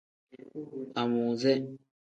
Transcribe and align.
Amuuze. 1.01 1.51